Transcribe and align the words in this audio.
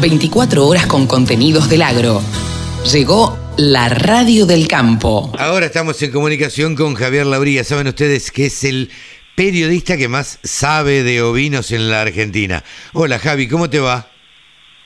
24 0.00 0.66
horas 0.66 0.86
con 0.86 1.06
contenidos 1.06 1.68
del 1.68 1.82
agro. 1.82 2.22
Llegó 2.92 3.36
la 3.56 3.88
radio 3.88 4.46
del 4.46 4.68
campo. 4.68 5.32
Ahora 5.38 5.66
estamos 5.66 6.00
en 6.02 6.12
comunicación 6.12 6.76
con 6.76 6.94
Javier 6.94 7.26
Lauría. 7.26 7.64
Saben 7.64 7.88
ustedes 7.88 8.30
que 8.30 8.46
es 8.46 8.62
el 8.62 8.90
periodista 9.34 9.96
que 9.96 10.06
más 10.06 10.38
sabe 10.44 11.02
de 11.02 11.22
ovinos 11.22 11.72
en 11.72 11.90
la 11.90 12.02
Argentina. 12.02 12.62
Hola 12.92 13.18
Javi, 13.18 13.48
¿cómo 13.48 13.68
te 13.68 13.80
va? 13.80 14.08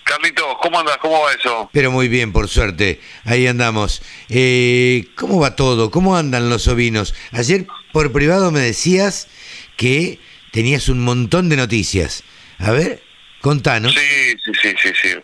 Carlitos, 0.05 0.47
¿cómo 0.63 0.79
andas? 0.81 0.97
¿Cómo 0.99 1.21
va 1.21 1.33
eso? 1.33 1.69
Pero 1.73 1.91
muy 1.91 2.09
bien, 2.09 2.33
por 2.33 2.49
suerte. 2.49 3.01
Ahí 3.25 3.47
andamos. 3.47 4.03
Eh, 4.31 5.05
¿Cómo 5.17 5.39
va 5.39 5.55
todo? 5.57 5.91
¿Cómo 5.91 6.17
andan 6.17 6.49
los 6.49 6.69
ovinos? 6.69 7.15
Ayer 7.33 7.67
por 7.93 8.13
privado 8.13 8.51
me 8.51 8.61
decías 8.61 9.29
que 9.77 10.19
tenías 10.53 10.89
un 10.89 11.01
montón 11.01 11.49
de 11.51 11.57
noticias. 11.57 12.25
A 12.59 12.71
ver, 12.71 13.03
contanos. 13.43 13.93
Sí, 13.93 14.37
sí, 14.45 14.53
sí, 14.63 14.75
sí. 14.83 14.93
sí. 15.03 15.15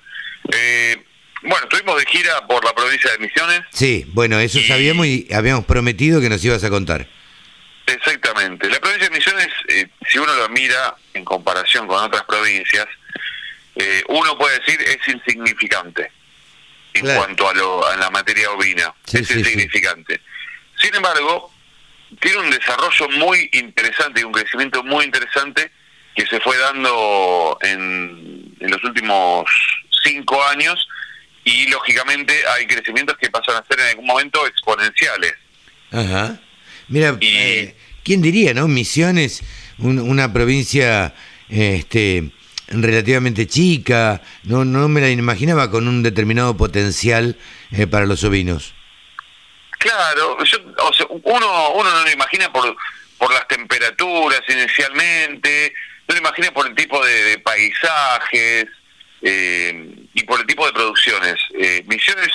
Eh, 0.52 0.96
bueno, 1.42 1.66
estuvimos 1.70 1.96
de 1.98 2.06
gira 2.06 2.46
por 2.46 2.64
la 2.64 2.74
provincia 2.74 3.10
de 3.12 3.18
Misiones. 3.18 3.60
Sí, 3.70 4.04
bueno, 4.09 4.38
eso 4.40 4.59
sabíamos 4.66 5.06
y 5.06 5.28
habíamos 5.32 5.64
prometido 5.64 6.20
que 6.20 6.28
nos 6.28 6.45
ibas 6.45 6.64
a 6.64 6.70
contar. 6.70 7.06
Exactamente. 7.86 8.68
La 8.68 8.80
provincia 8.80 9.09
de 9.09 9.16
Misiones, 9.16 9.48
eh, 9.68 9.88
si 10.10 10.18
uno 10.18 10.34
lo 10.34 10.48
mira 10.50 10.95
en 11.14 11.24
comparación 11.24 11.86
con 11.86 12.02
otras 12.02 12.24
provincias, 12.24 12.86
eh, 13.76 14.02
uno 14.09 14.37
puede 14.37 14.59
decir 14.59 14.80
es 14.82 14.98
insignificante 15.09 16.10
en 16.95 17.14
cuanto 17.14 17.48
a, 17.48 17.54
lo, 17.54 17.87
a 17.87 17.96
la 17.96 18.10
materia 18.10 18.50
ovina. 18.50 18.92
es 19.06 19.30
insignificante. 19.30 20.20
Sin 20.80 20.95
embargo, 20.95 21.52
tiene 22.20 22.38
un 22.38 22.50
desarrollo 22.50 23.09
muy 23.10 23.48
interesante 23.52 24.20
y 24.20 24.24
un 24.24 24.32
crecimiento 24.32 24.82
muy 24.82 25.04
interesante 25.04 25.70
que 26.18 26.27
se 26.27 26.40
fue 26.40 26.58
dando 26.58 27.56
en, 27.60 28.52
en 28.59 28.70
los 28.70 28.82
últimos 28.82 29.48
cinco 30.02 30.42
años 30.46 30.88
y 31.45 31.68
lógicamente 31.68 32.34
hay 32.56 32.66
crecimientos 32.66 33.16
que 33.18 33.30
pasan 33.30 33.54
a 33.54 33.65
ser 33.68 33.79
en 33.79 33.87
algún 33.90 34.06
momento 34.06 34.45
exponenciales. 34.45 35.34
Ajá. 35.93 36.40
Mira, 36.88 37.16
eh, 37.20 37.76
¿quién 38.02 38.20
diría, 38.20 38.52
no? 38.52 38.66
Misiones, 38.66 39.45
una 39.78 40.32
provincia 40.32 41.15
este, 41.48 42.32
relativamente 42.66 43.46
chica, 43.46 44.21
no, 44.43 44.65
no 44.65 44.88
me 44.88 45.00
la 45.00 45.10
imaginaba 45.10 45.71
con 45.71 45.87
un 45.87 46.02
determinado 46.02 46.56
potencial 46.56 47.37
eh, 47.71 47.87
para 47.87 48.06
los 48.06 48.24
ovinos. 48.24 48.74
Claro, 49.78 50.37
uno, 51.23 51.71
uno 51.74 51.90
no 51.90 52.02
lo 52.02 52.10
imagina 52.10 52.52
por, 52.52 52.76
por 53.18 53.32
las 53.32 53.46
temperaturas 53.46 54.40
inicialmente, 54.48 55.73
no 56.09 56.14
lo 56.14 56.20
imagina 56.20 56.51
por 56.52 56.66
el 56.66 56.74
tipo 56.74 57.04
de, 57.04 57.38
paisajes 57.38 58.66
eh, 59.23 59.95
y 60.15 60.23
por 60.24 60.40
el 60.40 60.46
tipo 60.46 60.66
de 60.66 60.73
producciones. 60.73 61.37
Eh, 61.60 61.84
Misiones, 61.87 62.30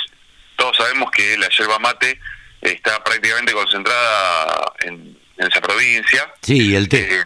todos 0.56 0.78
sabemos 0.78 1.10
que 1.12 1.38
la 1.38 1.50
yerba 1.50 1.80
mate 1.80 2.20
está 2.62 3.04
prácticamente 3.04 3.52
concentrada 3.54 4.74
en, 4.82 5.18
esa 5.38 5.60
provincia. 5.60 6.32
Sí, 6.42 6.70
y 6.70 6.76
el 6.76 6.88
té. 6.88 7.16
Eh, 7.16 7.24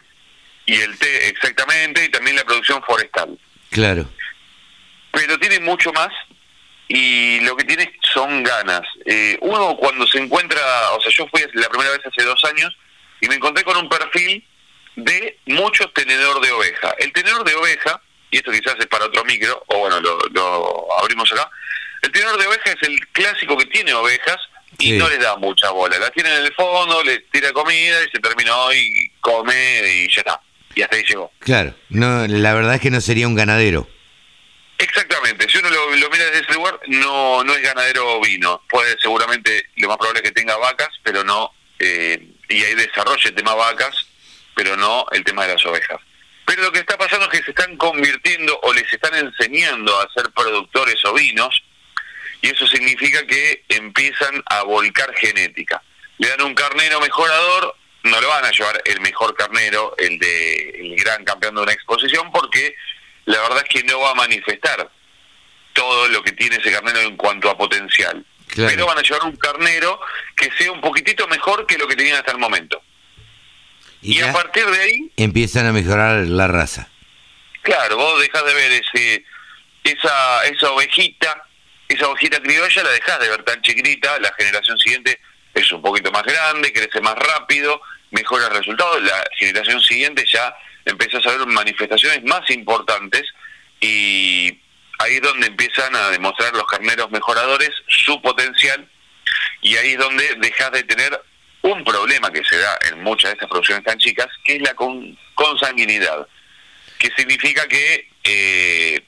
y 0.66 0.76
el 0.76 0.98
té, 0.98 1.28
exactamente, 1.28 2.06
y 2.06 2.09
también 2.09 2.38
la 2.38 2.45
producción 2.45 2.82
forestal. 2.84 3.38
Claro. 3.70 4.09
Pero 5.11 5.38
tiene 5.38 5.59
mucho 5.59 5.92
más 5.92 6.09
y 6.88 7.42
lo 7.42 7.58
que 7.58 7.66
tiene 7.66 7.94
son 8.14 8.44
ganas. 8.44 8.82
Eh, 9.06 9.38
uno 9.42 9.76
cuando 9.76 10.08
se 10.08 10.20
encuentra, 10.20 10.61
o 10.94 11.02
sea, 11.02 11.11
yo 11.11 11.28
fui 11.28 11.42
la 11.54 11.67
primera 11.67 11.92
vez 11.92 12.00
hace 12.06 12.23
dos 12.23 12.42
años 12.45 12.76
y 13.20 13.28
me 13.28 13.36
encontré 13.36 13.66
con 13.66 13.76
un 13.76 13.89
perfil 13.89 14.47
de 14.98 15.40
mucho 15.45 15.90
tenedor 15.92 16.42
de 16.42 16.52
oveja. 16.52 16.94
El 17.00 17.14
tenedor 17.14 17.44
de 17.45 17.56
oveja, 17.56 18.02
y 18.30 18.38
esto 18.38 18.52
quizás 18.52 18.76
es 18.80 18.88
para 18.88 19.06
otro 19.06 19.23
micro, 19.23 19.64
o 19.67 19.80
bueno, 19.80 20.02
lo, 20.02 20.20
lo 20.31 21.00
abrimos 21.00 21.31
acá, 21.31 21.50
el 22.02 22.12
tenedor 22.12 22.38
de 22.38 22.48
oveja 22.48 22.72
es 22.72 22.88
el 22.88 23.00
clásico 23.09 23.58
que 23.58 23.66
tiene 23.66 23.94
ovejas, 23.94 24.38
y 24.80 24.92
no 24.94 25.09
le 25.09 25.17
da 25.17 25.38
mucha 25.38 25.72
bola. 25.72 25.98
La 25.98 26.09
tiene 26.12 26.36
en 26.36 26.45
el 26.45 26.54
fondo, 26.54 27.04
le 27.04 27.20
tira 27.31 27.52
comida 27.52 28.04
y 28.04 28.10
se 28.11 28.20
terminó 28.20 28.73
y 28.73 29.11
come 29.22 29.82
y 29.92 30.14
ya 30.14 30.22
está. 30.22 30.42
Y 30.76 30.82
hasta 30.82 30.95
ahí 30.95 31.04
llegó. 31.04 31.32
Claro, 31.39 31.73
no, 31.89 32.27
la 32.27 32.54
verdad 32.54 32.76
es 32.76 32.82
que 32.82 32.92
no 32.92 33.02
sería 33.02 33.27
un 33.27 33.36
ganadero. 33.36 33.88
Exactamente, 34.77 35.49
si 35.49 35.58
uno 35.58 35.70
lo, 35.72 35.89
mira 35.89 36.26
desde 36.26 36.42
ese 36.42 36.54
lugar, 36.54 36.80
no, 36.88 37.43
no 37.43 37.54
es 37.55 37.61
ganadero 37.64 38.20
ovino. 38.20 38.61
Puede 38.70 38.95
seguramente, 39.02 39.66
lo 39.77 39.88
más 39.88 39.98
probable 39.98 40.20
es 40.20 40.30
que 40.30 40.36
tenga 40.36 40.55
vacas, 40.58 40.89
pero 41.02 41.23
no, 41.23 41.52
eh, 41.80 42.27
y 42.49 42.64
ahí 42.64 42.76
desarrolle 42.76 43.30
el 43.30 43.36
tema 43.36 43.55
vacas, 43.55 44.07
pero 44.58 44.76
no 44.76 45.06
el 45.12 45.23
tema 45.23 45.45
de 45.45 45.54
las 45.54 45.66
ovejas. 45.66 46.02
Pero 46.45 46.64
lo 46.64 46.72
que 46.72 46.80
está 46.80 46.98
pasando 46.98 47.26
es 47.28 47.40
que 47.40 47.45
se 47.45 47.52
están 47.52 47.78
convirtiendo 47.78 48.60
o 48.64 48.73
les 48.73 48.92
están 48.92 49.14
enseñando 49.14 49.98
a 50.00 50.12
ser 50.12 50.32
productores 50.32 51.04
ovinos, 51.06 51.64
y 52.42 52.50
eso 52.50 52.67
significa 52.67 53.26
que 53.28 53.64
empiezan 53.70 54.44
a 54.48 54.64
volcar 54.64 55.14
genética. 55.16 55.82
Le 56.17 56.30
dan 56.30 56.42
un 56.42 56.56
carnero 56.56 57.00
mejorador, 57.00 57.76
no 58.04 58.20
le 58.20 58.28
van 58.28 58.46
a 58.46 58.52
llevar 58.52 58.82
el 58.86 59.00
mejor 59.02 59.36
carnero, 59.36 59.94
el 59.98 60.17
de 60.17 60.70
el 60.80 60.96
gran 60.96 61.23
campeón 61.23 61.56
de 61.56 61.62
una 61.62 61.73
exposición, 61.73 62.32
porque 62.32 62.76
la 63.26 63.40
verdad 63.42 63.64
es 63.64 63.70
que 63.70 63.84
no 63.84 64.00
va 64.00 64.12
a 64.12 64.16
manifestar 64.16 64.90
todo 65.73 66.08
lo 66.08 66.23
que 66.23 66.32
tiene 66.32 66.56
ese 66.56 66.72
carnero 66.72 67.02
en 67.02 67.16
cuanto 67.17 67.50
a 67.50 67.58
potencial. 67.58 68.26
Pero 68.56 68.88
van 68.88 68.98
a 68.98 69.02
llevar 69.02 69.23
un 69.23 69.36
carnero 69.36 70.00
que 70.36 70.50
sea 70.58 70.72
un 70.72 70.82
poquitito 70.82 71.28
mejor 71.28 71.67
que 71.67 71.78
lo 71.78 71.88
que 71.88 71.96
tenían 71.96 72.17
hasta 72.17 72.32
el 72.32 72.40
momento. 72.40 72.82
Y, 74.02 74.22
a 74.22 74.32
partir 74.32 74.66
de 74.66 74.80
ahí... 74.80 75.12
Empiezan 75.18 75.66
a 75.66 75.74
mejorar 75.74 76.26
la 76.28 76.48
raza. 76.48 76.90
Claro, 77.64 77.98
vos 77.98 78.22
dejás 78.22 78.46
de 78.46 78.54
ver 78.54 78.72
ese 78.72 79.26
esa, 79.84 80.46
esa 80.46 80.72
ovejita 80.72 81.48
esa 81.88 82.10
hojita 82.10 82.40
criolla 82.42 82.84
la 82.84 82.90
dejas 82.92 83.20
de 83.20 83.30
ver 83.30 83.44
tan 83.44 83.62
chiquita, 83.62 84.20
la 84.20 84.34
generación 84.38 84.78
siguiente 84.78 85.20
es 85.54 85.72
un 85.72 85.82
poquito 85.82 86.12
más 86.12 86.24
grande, 86.24 86.74
crece 86.74 87.00
más 87.02 87.16
rápido, 87.16 87.82
mejora 88.12 88.48
el 88.48 88.54
resultado, 88.54 89.00
la 89.00 89.24
generación 89.38 89.82
siguiente 89.82 90.26
ya 90.32 90.54
empiezas 90.86 91.26
a 91.26 91.38
ver 91.38 91.48
manifestaciones 91.48 92.24
más 92.24 92.50
importantes 92.50 93.24
y 93.80 94.60
ahí 95.00 95.16
es 95.16 95.22
donde 95.22 95.48
empiezan 95.48 95.96
a 95.96 96.10
demostrar 96.10 96.54
los 96.54 96.66
carneros 96.66 97.10
mejoradores 97.10 97.72
su 97.88 98.22
potencial 98.22 98.90
y 99.62 99.76
ahí 99.78 99.94
es 99.94 99.98
donde 99.98 100.36
dejas 100.40 100.72
de 100.72 100.84
tener 100.84 101.22
un 101.72 101.83
problema 101.83 102.32
que 102.32 102.44
se 102.44 102.58
da 102.58 102.78
en 102.89 103.04
muchas 103.04 103.30
de 103.30 103.33
estas 103.33 103.50
producciones 103.50 103.83
tan 103.83 103.98
chicas, 103.98 104.28
que 104.44 104.55
es 104.55 104.61
la 104.61 104.76
consanguinidad, 105.36 106.28
que 106.98 107.11
significa 107.16 107.67
que 107.67 108.10
eh, 108.23 109.02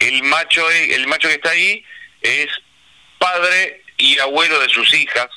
el 0.00 0.22
macho, 0.24 0.70
el 0.70 1.06
macho 1.06 1.28
que 1.28 1.34
está 1.34 1.50
ahí 1.50 1.84
es 2.20 2.48
padre 3.18 3.82
y 3.96 4.18
abuelo 4.18 4.60
de 4.60 4.68
sus 4.68 4.92
hijas 4.94 5.28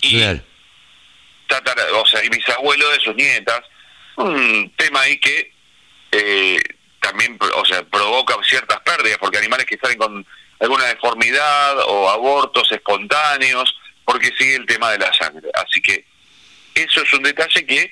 y 0.00 0.22
o 1.92 2.06
sea, 2.06 2.24
y 2.24 2.28
bisabuelo 2.28 2.88
de 2.90 3.00
sus 3.00 3.14
nietas. 3.14 3.60
Un 4.16 4.72
tema 4.76 5.02
ahí 5.02 5.18
que 5.18 5.52
eh, 6.12 6.60
también, 7.00 7.38
o 7.56 7.64
sea, 7.64 7.82
provoca 7.82 8.34
ciertas 8.44 8.80
pérdidas 8.80 9.18
porque 9.18 9.38
animales 9.38 9.66
que 9.66 9.78
salen 9.78 9.98
con 9.98 10.26
alguna 10.60 10.84
deformidad 10.86 11.78
o 11.86 12.08
abortos 12.08 12.70
espontáneos, 12.70 13.74
porque 14.04 14.32
sigue 14.38 14.56
el 14.56 14.66
tema 14.66 14.90
de 14.92 14.98
la 14.98 15.12
sangre. 15.14 15.48
Así 15.54 15.80
que 15.80 16.04
eso 16.74 17.02
es 17.02 17.12
un 17.12 17.22
detalle 17.22 17.64
que 17.66 17.90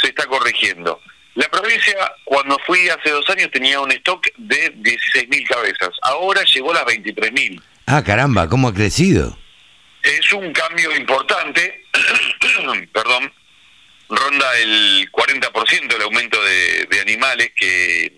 se 0.00 0.08
está 0.08 0.26
corrigiendo. 0.26 1.00
La 1.34 1.48
provincia, 1.48 1.94
cuando 2.24 2.58
fui 2.66 2.88
hace 2.88 3.10
dos 3.10 3.28
años, 3.30 3.50
tenía 3.52 3.80
un 3.80 3.92
stock 3.92 4.26
de 4.36 4.74
16.000 4.74 5.46
cabezas. 5.46 5.90
Ahora 6.02 6.42
llegó 6.42 6.72
a 6.72 6.74
las 6.74 6.84
23.000. 6.84 7.62
Ah, 7.86 8.02
caramba, 8.02 8.48
¿cómo 8.48 8.68
ha 8.68 8.74
crecido? 8.74 9.38
Es 10.02 10.32
un 10.32 10.52
cambio 10.52 10.94
importante, 10.96 11.84
perdón, 12.92 13.32
ronda 14.08 14.58
el 14.58 15.10
40% 15.12 15.94
el 15.94 16.02
aumento 16.02 16.42
de, 16.42 17.00
animales 17.00 17.52
que, 17.54 18.12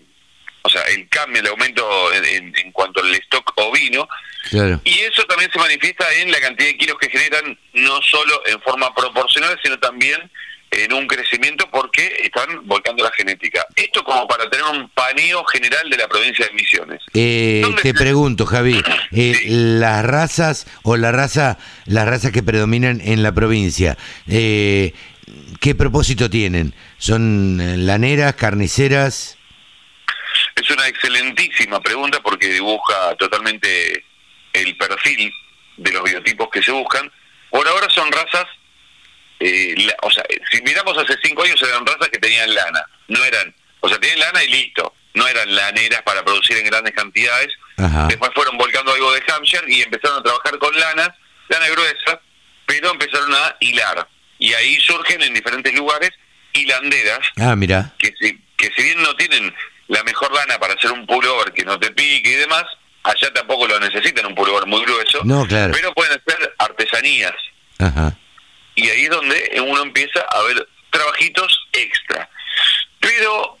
sea, 0.71 0.81
el 0.83 1.07
cambio, 1.09 1.41
el 1.41 1.47
aumento 1.47 2.13
en, 2.13 2.53
en 2.57 2.71
cuanto 2.71 3.01
al 3.01 3.13
stock 3.15 3.53
ovino. 3.57 4.07
Claro. 4.49 4.81
Y 4.83 4.99
eso 4.99 5.23
también 5.25 5.51
se 5.51 5.59
manifiesta 5.59 6.11
en 6.15 6.31
la 6.31 6.39
cantidad 6.39 6.69
de 6.69 6.77
kilos 6.77 6.97
que 6.99 7.09
generan, 7.09 7.57
no 7.73 8.01
solo 8.01 8.41
en 8.47 8.59
forma 8.61 8.93
proporcional, 8.93 9.59
sino 9.63 9.77
también 9.79 10.29
en 10.71 10.93
un 10.93 11.05
crecimiento 11.05 11.69
porque 11.69 12.21
están 12.23 12.65
volcando 12.65 13.03
la 13.03 13.11
genética. 13.11 13.65
Esto 13.75 14.03
como 14.03 14.25
para 14.27 14.49
tener 14.49 14.65
un 14.65 14.89
paneo 14.89 15.43
general 15.45 15.89
de 15.89 15.97
la 15.97 16.07
provincia 16.07 16.45
de 16.47 16.53
Misiones. 16.53 17.01
Eh, 17.13 17.63
te 17.81 17.93
pregunto, 17.93 18.45
Javi, 18.45 18.81
eh, 19.11 19.35
las 19.47 20.05
razas 20.05 20.67
o 20.83 20.95
la 20.95 21.11
raza, 21.11 21.57
las 21.85 22.07
razas 22.07 22.31
que 22.31 22.41
predominan 22.41 23.01
en 23.01 23.21
la 23.21 23.33
provincia, 23.33 23.97
eh, 24.29 24.93
¿qué 25.59 25.75
propósito 25.75 26.29
tienen? 26.29 26.73
¿Son 26.97 27.85
laneras, 27.85 28.35
carniceras? 28.35 29.37
Es 30.61 30.69
una 30.69 30.87
excelentísima 30.87 31.79
pregunta 31.81 32.21
porque 32.21 32.47
dibuja 32.47 33.15
totalmente 33.15 34.05
el 34.53 34.77
perfil 34.77 35.33
de 35.77 35.91
los 35.91 36.03
biotipos 36.03 36.49
que 36.51 36.61
se 36.61 36.71
buscan. 36.71 37.11
Por 37.49 37.67
ahora 37.67 37.89
son 37.89 38.11
razas 38.11 38.45
eh, 39.43 39.75
o 40.03 40.11
sea, 40.11 40.23
si 40.51 40.61
miramos 40.61 40.95
hace 40.99 41.17
cinco 41.23 41.41
años 41.41 41.59
eran 41.63 41.83
razas 41.83 42.09
que 42.09 42.19
tenían 42.19 42.53
lana, 42.53 42.85
no 43.07 43.23
eran, 43.25 43.53
o 43.79 43.89
sea, 43.89 43.99
tienen 43.99 44.19
lana 44.19 44.43
y 44.43 44.49
listo, 44.49 44.93
no 45.15 45.27
eran 45.27 45.55
laneras 45.55 46.03
para 46.03 46.23
producir 46.23 46.57
en 46.57 46.65
grandes 46.65 46.93
cantidades. 46.93 47.49
Después 48.07 48.31
fueron 48.35 48.57
volcando 48.59 48.93
algo 48.93 49.11
de 49.13 49.23
Hampshire 49.27 49.65
y 49.67 49.81
empezaron 49.81 50.19
a 50.19 50.23
trabajar 50.23 50.59
con 50.59 50.79
lanas, 50.79 51.09
lana 51.49 51.67
gruesa, 51.69 52.21
pero 52.67 52.91
empezaron 52.91 53.33
a 53.33 53.55
hilar. 53.59 54.07
Y 54.37 54.53
ahí 54.53 54.75
surgen 54.79 55.23
en 55.23 55.33
diferentes 55.33 55.73
lugares 55.73 56.11
hilanderas. 56.53 57.21
Ah, 57.37 57.55
mira. 57.55 57.95
Que 57.97 58.13
si, 58.19 58.39
que 58.55 58.69
si 58.75 58.83
bien 58.83 59.01
no 59.01 59.15
tienen 59.15 59.51
la 59.91 60.03
mejor 60.03 60.31
lana 60.33 60.57
para 60.57 60.73
hacer 60.73 60.91
un 60.91 61.05
pullover 61.05 61.51
que 61.51 61.65
no 61.65 61.77
te 61.77 61.91
pique 61.91 62.29
y 62.29 62.35
demás, 62.35 62.63
allá 63.03 63.31
tampoco 63.33 63.67
lo 63.67 63.77
necesitan 63.79 64.25
un 64.25 64.35
pullover 64.35 64.65
muy 64.65 64.81
grueso. 64.83 65.19
No, 65.25 65.45
claro. 65.45 65.73
Pero 65.73 65.93
pueden 65.93 66.21
ser 66.25 66.55
artesanías. 66.57 67.35
Ajá. 67.77 68.17
Y 68.75 68.89
ahí 68.89 69.03
es 69.03 69.09
donde 69.09 69.61
uno 69.65 69.81
empieza 69.81 70.21
a 70.21 70.41
ver 70.43 70.65
trabajitos 70.89 71.67
extra. 71.73 72.29
Pero, 73.01 73.57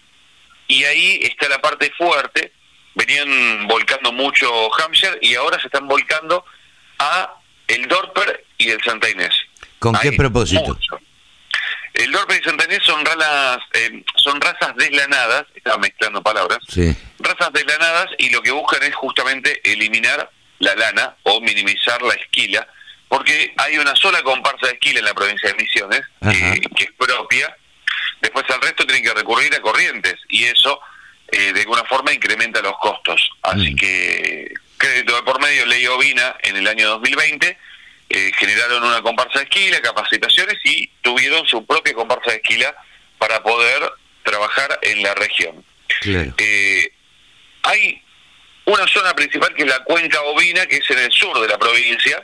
y 0.67 0.85
ahí 0.85 1.19
está 1.21 1.49
la 1.49 1.59
parte 1.59 1.91
fuerte, 1.97 2.53
venían 2.95 3.67
volcando 3.67 4.13
mucho 4.13 4.73
Hampshire 4.75 5.19
y 5.21 5.35
ahora 5.35 5.59
se 5.59 5.67
están 5.67 5.85
volcando 5.87 6.45
a 6.99 7.35
el 7.67 7.87
Dorper 7.89 8.45
y 8.57 8.69
el 8.69 8.81
Santa 8.83 9.09
Inés. 9.09 9.33
¿Con 9.79 9.95
qué 9.95 10.13
propósito? 10.13 10.77
El 11.93 12.11
Dorper 12.11 12.39
y 12.41 12.43
Santa 12.43 12.65
Inés 12.65 12.81
son, 12.85 13.05
ralas, 13.05 13.59
eh, 13.73 14.03
son 14.15 14.39
razas 14.39 14.75
deslanadas, 14.75 15.45
estaba 15.55 15.77
mezclando 15.77 16.21
palabras, 16.23 16.59
sí. 16.67 16.95
razas 17.19 17.51
deslanadas 17.53 18.07
y 18.17 18.29
lo 18.29 18.41
que 18.41 18.51
buscan 18.51 18.81
es 18.83 18.95
justamente 18.95 19.59
eliminar 19.69 20.29
la 20.59 20.75
lana 20.75 21.15
o 21.23 21.41
minimizar 21.41 22.01
la 22.01 22.13
esquila, 22.13 22.67
porque 23.09 23.53
hay 23.57 23.77
una 23.77 23.95
sola 23.95 24.21
comparsa 24.21 24.67
de 24.67 24.73
esquila 24.73 24.99
en 24.99 25.05
la 25.05 25.13
provincia 25.13 25.49
de 25.49 25.55
Misiones, 25.55 26.01
eh, 26.21 26.61
que 26.75 26.83
es 26.85 26.91
propia, 26.97 27.55
después 28.21 28.45
al 28.49 28.61
resto 28.61 28.85
tienen 28.85 29.03
que 29.03 29.13
recurrir 29.13 29.53
a 29.53 29.59
corrientes 29.59 30.15
y 30.29 30.45
eso 30.45 30.79
eh, 31.31 31.51
de 31.53 31.61
alguna 31.61 31.83
forma 31.85 32.13
incrementa 32.13 32.61
los 32.61 32.77
costos. 32.77 33.29
Así 33.41 33.73
mm. 33.73 33.75
que 33.75 34.53
crédito 34.77 35.15
de 35.15 35.23
por 35.23 35.39
medio, 35.41 35.65
ley 35.65 35.85
ovina 35.87 36.35
en 36.41 36.55
el 36.55 36.67
año 36.67 36.89
2020, 36.89 37.57
eh, 38.13 38.31
generaron 38.37 38.83
una 38.83 39.01
comparsa 39.01 39.39
de 39.39 39.45
esquila, 39.45 39.81
capacitaciones 39.81 40.57
y 40.63 40.87
tuvieron 41.01 41.45
su 41.47 41.65
propia 41.65 41.93
comparsa 41.93 42.31
de 42.31 42.37
esquila 42.37 42.75
para 43.17 43.41
poder 43.41 43.91
trabajar 44.23 44.79
en 44.81 45.01
la 45.03 45.13
región. 45.15 45.63
Eh, 46.05 46.91
hay 47.63 48.01
una 48.65 48.87
zona 48.87 49.13
principal 49.13 49.53
que 49.53 49.63
es 49.63 49.69
la 49.69 49.83
cuenca 49.83 50.21
ovina, 50.21 50.65
que 50.65 50.77
es 50.77 50.89
en 50.89 50.99
el 50.99 51.11
sur 51.11 51.39
de 51.39 51.47
la 51.47 51.57
provincia, 51.57 52.23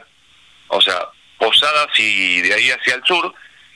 o 0.67 0.81
sea, 0.81 1.07
Posadas 1.37 1.89
y 1.99 2.41
de 2.41 2.53
ahí 2.53 2.71
hacia 2.71 2.95
el 2.95 3.03
sur, 3.03 3.31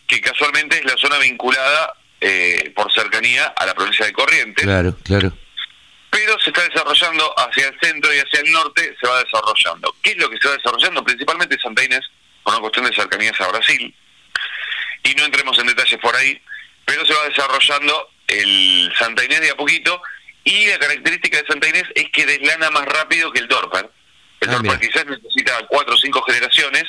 que 0.08 0.20
casualmente 0.20 0.80
es 0.80 0.84
la 0.84 0.98
zona 0.98 1.20
vinculada 1.20 1.94
eh, 2.20 2.72
por 2.76 2.92
cercanía 2.92 3.54
a 3.56 3.66
la 3.68 3.76
provincia 3.76 4.06
de 4.06 4.14
Corrientes. 4.14 4.66
Claro, 4.66 4.98
claro. 5.04 5.32
Pero 6.12 6.38
se 6.40 6.50
está 6.50 6.68
desarrollando 6.68 7.34
hacia 7.40 7.70
el 7.70 7.80
centro 7.82 8.14
y 8.14 8.20
hacia 8.20 8.42
el 8.42 8.52
norte, 8.52 8.96
se 9.02 9.08
va 9.08 9.24
desarrollando. 9.24 9.96
¿Qué 10.04 10.12
es 10.12 10.18
lo 10.18 10.30
que 10.30 10.38
se 10.38 10.50
va 10.50 10.58
desarrollando? 10.58 11.04
Principalmente 11.04 11.58
Santa 11.58 11.84
Inés, 11.84 12.02
por 12.44 12.54
una 12.54 12.62
cuestión 12.62 12.86
de 12.86 12.94
cercanías 12.94 13.40
a 13.40 13.48
Brasil. 13.48 13.96
Y 15.04 15.16
no 15.16 15.24
entremos 15.24 15.58
en 15.58 15.68
detalles 15.68 16.00
por 16.00 16.14
ahí, 16.16 16.40
pero 16.86 17.06
se 17.06 17.14
va 17.14 17.30
desarrollando 17.30 18.10
el 18.28 18.94
Santa 19.00 19.24
Inés 19.24 19.40
de 19.40 19.52
a 19.52 19.56
poquito. 19.56 20.02
Y 20.44 20.68
la 20.68 20.80
característica 20.80 21.42
de 21.42 21.48
Santa 21.48 21.70
Inés 21.70 21.86
es 21.96 22.10
que 22.12 22.26
deslana 22.26 22.70
más 22.72 22.86
rápido 22.86 23.32
que 23.32 23.40
el 23.40 23.48
Dorper. 23.48 23.90
El 24.42 24.50
ah, 24.50 24.54
Dorper 24.54 24.80
quizás 24.80 25.06
necesita 25.06 25.66
cuatro 25.70 25.96
o 25.96 25.98
cinco 25.98 26.22
generaciones. 26.24 26.84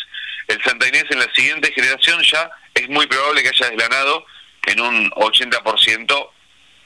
El 0.49 0.61
Santa 0.65 0.89
Inés 0.89 1.05
en 1.11 1.21
la 1.21 1.33
siguiente 1.33 1.73
generación 1.73 2.21
ya 2.25 2.51
es 2.75 2.89
muy 2.89 3.07
probable 3.07 3.43
que 3.43 3.51
haya 3.51 3.71
deslanado 3.71 4.27
en 4.67 4.81
un 4.81 5.11
80% 5.13 6.31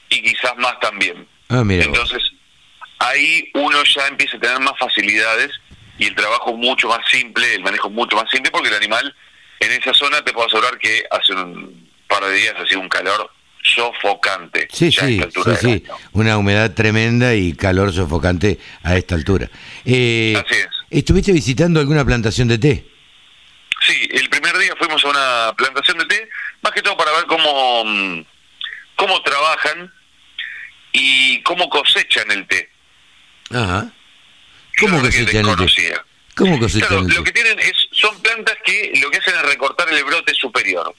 y 0.09 0.21
quizás 0.21 0.55
más 0.57 0.79
también. 0.79 1.27
Ah, 1.49 1.63
Entonces, 1.67 2.31
ahí 2.99 3.49
uno 3.53 3.83
ya 3.83 4.07
empieza 4.07 4.37
a 4.37 4.39
tener 4.39 4.59
más 4.59 4.73
facilidades 4.79 5.49
y 5.97 6.05
el 6.05 6.15
trabajo 6.15 6.53
mucho 6.55 6.87
más 6.89 6.99
simple, 7.09 7.55
el 7.55 7.63
manejo 7.63 7.89
mucho 7.89 8.15
más 8.15 8.29
simple, 8.29 8.51
porque 8.51 8.69
el 8.69 8.75
animal 8.75 9.15
en 9.59 9.71
esa 9.71 9.93
zona 9.93 10.23
te 10.23 10.33
puedo 10.33 10.47
asegurar 10.47 10.77
que 10.77 11.03
hace 11.09 11.33
un 11.33 11.89
par 12.07 12.23
de 12.25 12.33
días 12.33 12.55
ha 12.57 12.67
sido 12.67 12.81
un 12.81 12.89
calor 12.89 13.31
sofocante. 13.63 14.67
Sí, 14.71 14.91
sí, 14.91 15.21
sí, 15.33 15.51
sí. 15.59 15.83
Una 16.13 16.37
humedad 16.37 16.73
tremenda 16.73 17.33
y 17.35 17.53
calor 17.53 17.93
sofocante 17.93 18.59
a 18.83 18.95
esta 18.97 19.15
altura. 19.15 19.49
Eh, 19.85 20.35
Así 20.37 20.59
es. 20.59 20.67
¿Estuviste 20.89 21.31
visitando 21.33 21.79
alguna 21.79 22.05
plantación 22.05 22.47
de 22.47 22.57
té? 22.57 22.85
Sí, 23.85 24.07
el 24.11 24.29
primer 24.29 24.57
día 24.57 24.73
fuimos 24.77 25.03
a 25.03 25.09
una 25.09 25.53
plantación 25.57 25.97
de 25.97 26.05
té 26.05 26.29
más 26.61 26.71
que 26.73 26.81
todo 26.81 26.95
para 26.97 27.11
ver 27.11 27.25
cómo, 27.25 27.83
mm, 27.85 28.25
cómo 28.95 29.21
trabajan 29.21 29.91
y 30.97 31.41
cómo 31.43 31.69
cosechan 31.69 32.29
el 32.31 32.47
té. 32.47 32.69
Ajá. 33.51 33.91
¿Cómo 34.79 34.99
cosechan 34.99 35.45
el 35.47 35.55
té? 35.55 35.93
¿Cómo 36.35 36.59
cosechan 36.59 36.97
el 36.99 37.07
té? 37.07 37.13
Lo 37.13 37.23
que 37.23 37.31
tienen 37.31 37.59
es, 37.59 37.87
son 37.91 38.19
plantas 38.21 38.55
que 38.65 38.93
lo 38.99 39.11
que 39.11 39.17
hacen 39.17 39.35
es 39.35 39.41
recortar 39.43 39.87
el 39.89 40.03
brote 40.03 40.33
superior. 40.33 40.93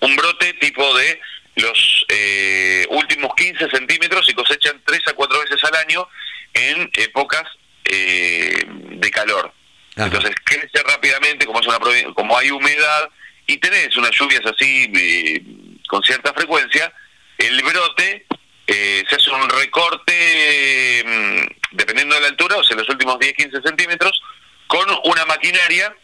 Un 0.00 0.14
brote 0.14 0.52
tipo 0.54 0.96
de 0.98 1.20
los 1.56 2.04
eh, 2.08 2.86
últimos 2.90 3.34
15 3.34 3.70
centímetros 3.70 4.28
y 4.28 4.34
cosechan 4.34 4.80
3 4.84 5.00
a 5.08 5.12
4 5.14 5.40
veces 5.40 5.64
al 5.64 5.74
año 5.76 6.06
en 6.52 6.90
épocas 6.94 7.44
eh, 7.84 8.62
de 8.66 9.10
calor. 9.10 9.52
Entonces 9.96 10.32
crece 10.44 10.82
rápidamente, 10.86 11.46
como, 11.46 11.60
es 11.60 11.66
una, 11.66 11.78
como 12.12 12.36
hay 12.36 12.50
humedad, 12.50 13.08
y 13.46 13.56
tenés 13.56 13.96
unas 13.96 14.10
lluvias 14.10 14.42
así 14.44 14.92
eh, 14.94 15.42
con 15.88 16.02
cierta 16.02 16.34
frecuencia, 16.34 16.92
el 17.38 17.62
brote 17.62 18.26
eh, 18.66 19.04
se 19.08 19.14
hace 19.14 19.30
un 19.30 19.48
recorte, 19.48 21.04
mm, 21.06 21.76
dependiendo 21.76 22.05
de 22.16 22.22
la 22.22 22.28
altura, 22.28 22.56
o 22.56 22.64
sea, 22.64 22.76
los 22.76 22.88
últimos 22.88 23.16
10-15 23.16 23.62
centímetros, 23.62 24.20
con 24.66 24.86
una 25.04 25.24
maquinaria 25.26 25.94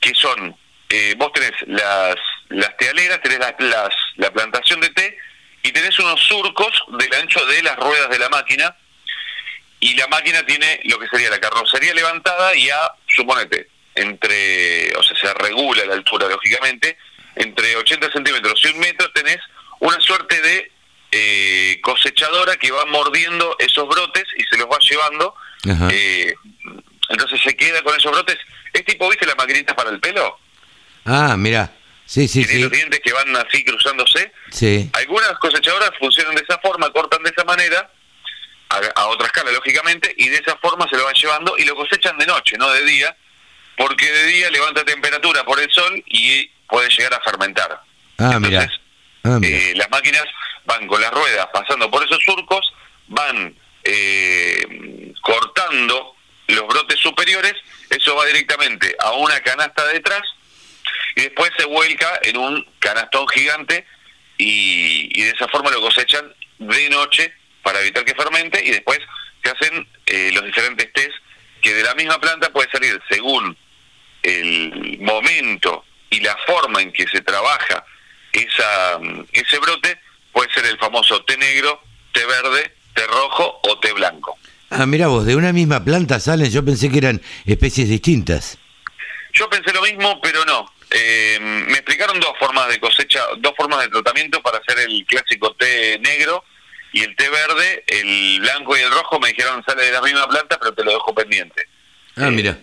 que 0.00 0.14
son, 0.14 0.56
eh, 0.88 1.14
vos 1.16 1.32
tenés 1.32 1.52
las, 1.66 2.16
las 2.48 2.76
tealeras, 2.76 3.20
tenés 3.22 3.38
las, 3.38 3.54
las, 3.58 3.94
la 4.16 4.30
plantación 4.30 4.80
de 4.80 4.90
té 4.90 5.16
y 5.62 5.72
tenés 5.72 5.98
unos 5.98 6.20
surcos 6.20 6.72
del 6.98 7.14
ancho 7.14 7.44
de 7.46 7.62
las 7.62 7.76
ruedas 7.76 8.10
de 8.10 8.18
la 8.18 8.28
máquina 8.28 8.74
y 9.78 9.94
la 9.94 10.06
máquina 10.08 10.44
tiene 10.44 10.80
lo 10.84 10.98
que 10.98 11.08
sería 11.08 11.30
la 11.30 11.38
carrocería 11.38 11.94
levantada 11.94 12.54
y 12.54 12.68
a, 12.68 12.92
suponete, 13.08 13.68
entre, 13.94 14.94
o 14.96 15.02
sea, 15.02 15.16
se 15.16 15.34
regula 15.34 15.84
la 15.86 15.94
altura, 15.94 16.28
lógicamente, 16.28 16.98
entre 17.36 17.76
80 17.76 18.12
centímetros 18.12 18.62
y 18.64 18.68
un 18.68 18.80
metro 18.80 19.10
tenés 19.12 19.38
una 19.80 19.98
suerte 20.00 20.40
de 20.40 20.72
eh, 21.12 21.80
cosechadora 21.82 22.56
que 22.56 22.70
va 22.70 22.84
mordiendo 22.86 23.56
esos 23.58 23.88
brotes 23.88 24.24
y 24.36 24.44
se 24.44 24.56
los 24.56 24.66
va 24.66 24.78
llevando. 24.78 25.34
Eh, 25.64 26.34
entonces 27.08 27.40
se 27.42 27.56
queda 27.56 27.82
con 27.82 27.96
esos 27.98 28.12
brotes. 28.12 28.38
¿Es 28.72 28.84
tipo, 28.84 29.08
viste, 29.08 29.26
las 29.26 29.36
maquinitas 29.36 29.74
para 29.74 29.90
el 29.90 30.00
pelo? 30.00 30.38
Ah, 31.04 31.36
mira. 31.36 31.72
Sí, 32.06 32.26
sí, 32.26 32.42
sí. 32.44 32.60
los 32.60 32.72
dientes 32.72 33.00
que 33.00 33.12
van 33.12 33.36
así 33.36 33.64
cruzándose. 33.64 34.32
Sí. 34.50 34.90
Algunas 34.94 35.32
cosechadoras 35.38 35.90
funcionan 35.98 36.34
de 36.34 36.42
esa 36.42 36.58
forma, 36.58 36.90
cortan 36.90 37.22
de 37.22 37.30
esa 37.30 37.44
manera, 37.44 37.88
a, 38.68 39.00
a 39.00 39.06
otra 39.06 39.26
escala, 39.26 39.52
lógicamente, 39.52 40.12
y 40.16 40.28
de 40.28 40.36
esa 40.36 40.56
forma 40.56 40.88
se 40.88 40.96
lo 40.96 41.04
van 41.04 41.14
llevando 41.14 41.56
y 41.56 41.64
lo 41.64 41.76
cosechan 41.76 42.18
de 42.18 42.26
noche, 42.26 42.56
no 42.58 42.68
de 42.70 42.84
día, 42.84 43.16
porque 43.76 44.10
de 44.10 44.26
día 44.26 44.50
levanta 44.50 44.84
temperatura 44.84 45.44
por 45.44 45.60
el 45.60 45.70
sol 45.70 46.02
y 46.06 46.46
puede 46.68 46.88
llegar 46.90 47.14
a 47.14 47.20
fermentar. 47.20 47.80
Ah, 48.18 48.38
mira. 48.40 48.68
Ah, 49.22 49.38
eh, 49.42 49.72
las 49.76 49.90
máquinas 49.90 50.24
van 50.64 50.86
con 50.86 51.00
las 51.00 51.12
ruedas 51.12 51.46
pasando 51.52 51.90
por 51.90 52.02
esos 52.04 52.22
surcos, 52.24 52.72
van 53.08 53.54
eh, 53.84 55.12
cortando 55.22 56.14
los 56.48 56.66
brotes 56.66 56.98
superiores, 56.98 57.54
eso 57.90 58.14
va 58.16 58.26
directamente 58.26 58.96
a 59.00 59.12
una 59.12 59.40
canasta 59.40 59.86
detrás 59.86 60.22
y 61.16 61.22
después 61.22 61.50
se 61.56 61.64
vuelca 61.64 62.20
en 62.22 62.36
un 62.36 62.66
canastón 62.78 63.26
gigante 63.28 63.86
y, 64.36 65.22
de 65.22 65.30
esa 65.30 65.48
forma 65.48 65.70
lo 65.70 65.80
cosechan 65.80 66.34
de 66.58 66.90
noche 66.90 67.32
para 67.62 67.80
evitar 67.80 68.04
que 68.04 68.14
fermente 68.14 68.62
y 68.64 68.70
después 68.70 68.98
se 69.42 69.50
hacen 69.50 69.88
eh, 70.06 70.30
los 70.32 70.44
diferentes 70.44 70.92
test 70.92 71.14
que 71.62 71.74
de 71.74 71.82
la 71.82 71.94
misma 71.94 72.18
planta 72.20 72.50
puede 72.50 72.70
salir 72.70 73.00
según 73.08 73.56
el 74.22 74.98
momento 75.00 75.84
y 76.10 76.20
la 76.20 76.36
forma 76.46 76.82
en 76.82 76.92
que 76.92 77.06
se 77.06 77.20
trabaja 77.20 77.84
esa, 78.32 78.98
ese 79.32 79.58
brote 79.58 79.98
puede 80.32 80.52
ser 80.52 80.66
el 80.66 80.78
famoso 80.78 81.22
té 81.24 81.36
negro, 81.36 81.82
té 82.12 82.24
verde, 82.24 82.74
té 82.94 83.06
rojo 83.06 83.60
o 83.62 83.78
té 83.78 83.92
blanco. 83.92 84.38
Ah, 84.70 84.86
mira 84.86 85.08
vos, 85.08 85.26
de 85.26 85.36
una 85.36 85.52
misma 85.52 85.84
planta 85.84 86.20
salen, 86.20 86.50
yo 86.50 86.64
pensé 86.64 86.90
que 86.90 86.98
eran 86.98 87.20
especies 87.44 87.88
distintas. 87.88 88.58
Yo 89.32 89.48
pensé 89.48 89.72
lo 89.72 89.82
mismo, 89.82 90.20
pero 90.20 90.44
no. 90.44 90.66
Eh, 90.90 91.38
me 91.40 91.72
explicaron 91.74 92.18
dos 92.18 92.32
formas 92.38 92.68
de 92.68 92.80
cosecha, 92.80 93.20
dos 93.38 93.52
formas 93.56 93.80
de 93.80 93.88
tratamiento 93.88 94.40
para 94.42 94.58
hacer 94.58 94.88
el 94.88 95.04
clásico 95.06 95.54
té 95.54 95.98
negro 96.00 96.44
y 96.92 97.02
el 97.02 97.14
té 97.14 97.28
verde, 97.28 97.84
el 97.86 98.40
blanco 98.40 98.76
y 98.76 98.80
el 98.80 98.90
rojo 98.90 99.20
me 99.20 99.28
dijeron 99.28 99.62
sale 99.64 99.84
de 99.84 99.92
la 99.92 100.02
misma 100.02 100.28
planta, 100.28 100.58
pero 100.58 100.74
te 100.74 100.84
lo 100.84 100.92
dejo 100.92 101.14
pendiente. 101.14 101.68
Ah, 102.16 102.28
eh, 102.28 102.30
mira 102.30 102.58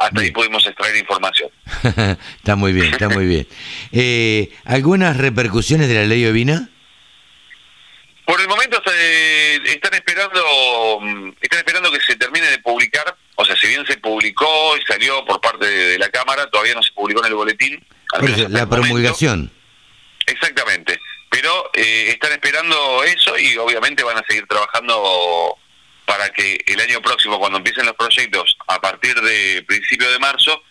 hasta 0.00 0.20
ahí 0.20 0.30
pudimos 0.30 0.64
extraer 0.66 0.96
información. 0.96 1.50
está 2.36 2.56
muy 2.56 2.72
bien, 2.72 2.92
está 2.92 3.08
muy 3.08 3.26
bien. 3.26 3.46
Eh, 3.90 4.50
¿Algunas 4.64 5.16
repercusiones 5.16 5.88
de 5.88 5.94
la 5.94 6.04
ley 6.04 6.26
ovina? 6.26 6.68
Por 8.28 8.38
el 8.42 8.46
momento, 8.46 8.78
eh, 8.92 9.58
están 9.64 9.94
esperando 9.94 11.00
mm, 11.00 11.30
están 11.40 11.60
esperando 11.60 11.90
que 11.90 12.00
se 12.00 12.14
termine 12.14 12.46
de 12.50 12.58
publicar, 12.58 13.16
o 13.36 13.42
sea, 13.42 13.56
si 13.56 13.68
bien 13.68 13.86
se 13.86 13.96
publicó 13.96 14.76
y 14.76 14.82
salió 14.84 15.24
por 15.24 15.40
parte 15.40 15.64
de, 15.64 15.98
la 15.98 16.10
Cámara, 16.10 16.46
todavía 16.50 16.74
no 16.74 16.82
se 16.82 16.92
publicó 16.92 17.20
en 17.20 17.28
el 17.28 17.34
boletín. 17.34 17.82
la 18.50 18.68
promulgación. 18.68 19.50
Exactamente, 20.26 21.00
pero 21.30 21.70
eh, 21.72 22.10
están 22.10 22.32
esperando 22.32 23.02
eso 23.02 23.38
y 23.38 23.56
obviamente 23.56 24.04
van 24.04 24.18
a 24.18 24.24
seguir 24.28 24.46
trabajando 24.46 25.56
para 26.04 26.28
que 26.28 26.62
el 26.66 26.80
año 26.80 27.00
próximo, 27.00 27.38
cuando 27.38 27.56
empiecen 27.56 27.86
los 27.86 27.94
proyectos, 27.94 28.58
a 28.66 28.78
partir 28.78 29.18
de 29.22 29.64
principio 29.66 30.10
de 30.10 30.18
marzo, 30.18 30.62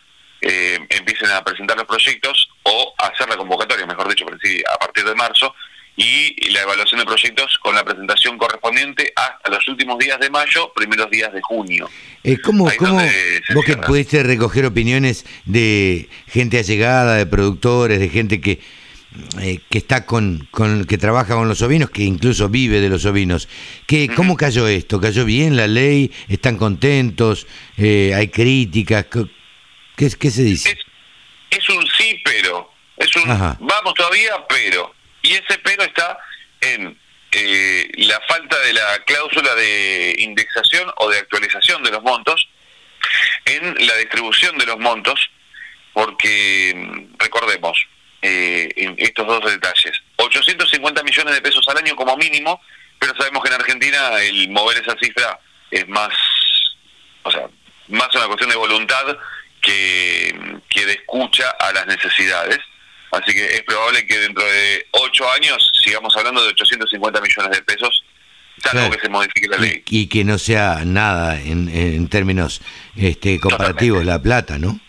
eh, 0.42 0.78
empiecen 0.90 1.32
a 1.32 1.44
presentar 1.44 1.76
los 1.76 1.88
proyectos 1.88 2.50
o 2.62 2.94
hacer 3.00 3.28
la 3.28 3.36
convocatoria, 3.36 3.88
mejor 3.88 4.08
dicho, 4.10 4.28
a 4.28 4.78
partir 4.78 5.06
de 5.06 5.16
marzo, 5.16 5.56
y 5.98 6.50
la 6.51 6.62
evaluación 6.62 7.00
de 7.00 7.06
proyectos 7.06 7.58
con 7.58 7.74
la 7.74 7.84
presentación 7.84 8.38
correspondiente 8.38 9.12
hasta 9.16 9.50
los 9.50 9.68
últimos 9.68 9.98
días 9.98 10.20
de 10.20 10.30
mayo, 10.30 10.72
primeros 10.74 11.10
días 11.10 11.34
de 11.34 11.42
junio. 11.42 11.89
Eh, 12.24 12.38
¿Cómo, 12.39 12.70
cómo 12.77 13.01
vos 13.56 13.66
que 13.66 13.77
pudiste 13.77 14.22
recoger 14.22 14.66
opiniones 14.66 15.25
de 15.46 16.08
gente 16.27 16.60
allegada, 16.60 17.16
de 17.16 17.25
productores, 17.25 18.00
de 18.00 18.10
gente 18.10 18.39
que 18.39 18.60
eh, 19.42 19.60
que 19.70 19.80
está 19.80 20.06
con, 20.06 20.48
con, 20.51 20.86
que 20.86 21.00
trabaja 21.00 21.34
con 21.34 21.48
los 21.48 21.63
ovinos, 21.63 21.89
que 21.89 22.04
incluso 22.04 22.50
vive 22.50 22.80
de 22.80 22.89
los 22.89 23.06
ovinos. 23.06 23.50
¿Qué, 23.88 24.10
¿Cómo 24.10 24.38
cayó 24.38 24.68
esto? 24.68 25.01
¿Cayó 25.01 25.25
bien 25.25 25.56
la 25.58 25.66
ley? 25.66 26.12
¿Están 26.27 26.58
contentos? 26.58 27.48
Eh, 27.77 28.13
¿Hay 28.16 28.27
críticas? 28.27 29.08
¿Qué, 29.96 30.12
qué 30.20 30.30
se 30.30 30.44
dice? 30.44 30.77
Es, 31.50 31.70
un 31.70 31.84
sí, 31.98 32.22
pero. 32.24 32.72
Es 32.96 33.16
un 33.16 33.27
vamos 33.27 33.94
todavía, 33.96 34.46
pero. 34.48 34.94
Y 35.27 35.34
ese 35.34 35.57
pero 35.62 35.84
está 35.84 36.17
en 36.62 36.98
eh, 37.31 37.89
la 37.98 38.22
falta 38.22 38.57
de 38.60 38.72
la 38.72 39.00
cláusula 39.00 39.55
de 39.55 40.15
indexación 40.19 40.89
o 40.96 41.10
de 41.10 41.19
actualización 41.19 41.84
de 41.84 41.91
los 41.91 42.01
montos, 42.01 42.48
en 43.43 43.75
la 43.86 43.96
distribución 43.98 44.57
de 44.57 44.65
los 44.65 44.79
montos, 44.79 45.29
porque 45.91 46.74
mm, 46.74 47.17
recordemos, 47.19 47.77
eh, 48.22 48.69
en 48.77 48.96
estos 48.98 49.27
dos 49.27 49.43
detalles. 49.51 50.01
850 50.15 51.03
millones 51.03 51.36
de 51.36 51.41
pesos 51.41 51.67
al 51.67 51.77
año 51.77 51.96
como 51.98 52.15
mínimo, 52.15 52.62
pero 52.98 53.13
sabemos 53.17 53.43
que 53.43 53.50
en 53.50 53.55
Argentina 53.55 54.22
el 54.22 54.50
mover 54.50 54.77
esa 54.77 54.96
cifra 54.98 55.38
es 55.69 55.86
más, 55.89 56.13
o 57.24 57.31
sea, 57.31 57.50
más 57.89 58.15
una 58.15 58.27
cuestión 58.27 58.50
de 58.50 58.55
voluntad 58.55 59.17
que, 59.62 60.34
que 60.69 60.86
de 60.86 60.93
escucha 60.93 61.50
a 61.60 61.74
las 61.74 61.86
necesidades. 61.86 62.60
Así 63.12 63.34
que 63.34 63.46
es 63.56 63.64
probable 63.64 64.06
que 64.06 64.20
dentro 64.20 64.44
de 64.44 64.88
ocho 64.92 65.30
años 65.32 65.72
sigamos 65.84 66.16
hablando 66.18 66.44
de 66.44 66.50
850 66.50 67.22
millones 67.22 67.52
de 67.52 67.64
pesos, 67.64 68.04
salvo 68.62 68.90
que 68.90 69.00
se 69.00 69.10
modifique 69.10 69.48
la 69.48 69.58
ley. 69.58 69.84
Y, 69.90 70.08
que 70.08 70.24
no 70.24 70.38
sea 70.38 70.82
nada 70.86 71.40
en, 71.40 71.70
en 71.70 72.08
términos 72.10 72.62
este, 72.96 73.40
comparativos 73.40 74.06
la 74.06 74.22
plata, 74.22 74.58
¿no? 74.60 74.80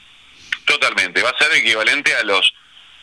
Totalmente, 0.64 1.22
va 1.22 1.30
a 1.30 1.38
ser 1.38 1.52
equivalente 1.54 2.14
a 2.14 2.22
los 2.24 2.52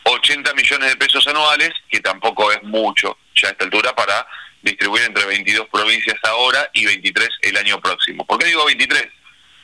80 0.04 0.54
millones 0.54 0.90
de 0.90 0.96
pesos 0.96 1.26
anuales, 1.26 1.70
que 1.88 2.00
tampoco 2.00 2.52
es 2.52 2.62
mucho 2.62 3.18
ya 3.34 3.48
a 3.48 3.50
esta 3.52 3.64
altura 3.64 3.94
para 3.94 4.26
distribuir 4.62 5.04
entre 5.04 5.24
22 5.26 5.68
provincias 5.68 6.16
ahora 6.22 6.70
y 6.72 6.86
23 6.86 7.28
el 7.42 7.56
año 7.56 7.80
próximo. 7.80 8.24
¿Por 8.24 8.38
qué 8.38 8.46
digo 8.46 8.64
23? 8.66 9.08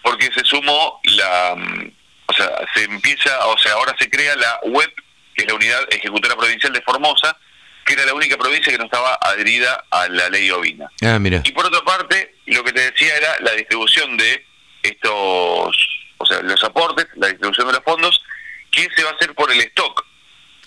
Porque 0.02 0.30
se 0.32 0.44
sumó 0.44 1.00
la, 1.04 1.54
mm, 1.56 1.92
o 2.26 2.32
sea, 2.32 2.50
se 2.74 2.84
empieza, 2.84 3.46
o 3.46 3.58
sea, 3.58 3.72
ahora 3.74 3.94
se 3.98 4.10
crea 4.10 4.34
la 4.36 4.60
web, 4.64 4.92
que 5.34 5.42
es 5.42 5.48
la 5.48 5.54
unidad 5.54 5.82
ejecutora 5.90 6.36
provincial 6.36 6.72
de 6.72 6.82
Formosa, 6.82 7.36
que 7.84 7.94
era 7.94 8.06
la 8.06 8.14
única 8.14 8.36
provincia 8.36 8.72
que 8.72 8.78
no 8.78 8.84
estaba 8.84 9.18
adherida 9.20 9.84
a 9.90 10.08
la 10.08 10.28
ley 10.28 10.50
ovina. 10.50 10.90
Ah, 11.02 11.18
mira. 11.18 11.42
Y 11.44 11.52
por 11.52 11.66
otra 11.66 11.82
parte, 11.82 12.36
lo 12.46 12.62
que 12.64 12.72
te 12.72 12.90
decía 12.90 13.16
era 13.16 13.36
la 13.40 13.52
distribución 13.52 14.16
de 14.16 14.44
estos, 14.82 15.76
o 16.18 16.26
sea, 16.26 16.42
los 16.42 16.62
aportes, 16.64 17.06
la 17.16 17.28
distribución 17.28 17.66
de 17.66 17.72
los 17.74 17.84
fondos, 17.84 18.22
que 18.70 18.88
se 18.94 19.02
va 19.04 19.10
a 19.10 19.14
hacer 19.14 19.34
por 19.34 19.50
el 19.50 19.60
stock 19.60 20.04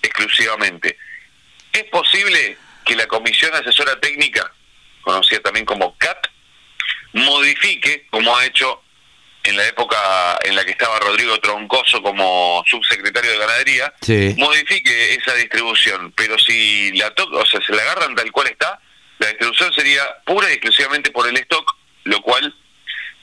exclusivamente. 0.02 0.98
¿Es 1.72 1.84
posible 1.86 2.58
que 2.86 2.96
la 2.96 3.08
Comisión 3.08 3.54
Asesora 3.56 4.00
Técnica, 4.00 4.52
conocida 5.02 5.40
también 5.40 5.66
como 5.66 5.98
CAT, 5.98 6.28
modifique, 7.14 8.08
como 8.10 8.36
ha 8.36 8.46
hecho 8.46 8.82
en 9.46 9.58
la 9.58 9.68
época 9.68 9.98
en 10.44 10.56
la 10.56 10.66
que 10.66 10.72
estaba 10.72 11.00
Rodrigo 11.00 11.40
Troncoso 11.40 12.02
como 12.02 12.64
subsecretario 12.68 13.32
de 13.32 13.38
Ganadería, 13.38 13.94
modifique 14.38 15.14
esa 15.14 15.34
distribución, 15.36 16.12
pero 16.16 16.38
si 16.40 16.92
la 16.94 17.14
o 17.18 17.46
sea, 17.46 17.62
se 17.62 17.74
la 17.74 17.84
agarran 17.84 18.16
tal 18.16 18.32
cual 18.32 18.48
está, 18.48 18.80
la 19.20 19.28
distribución 19.28 19.72
sería 19.74 20.04
pura 20.26 20.50
y 20.50 20.54
exclusivamente 20.54 21.12
por 21.12 21.28
el 21.28 21.38
stock, 21.38 21.76
lo 22.06 22.22
cual 22.22 22.54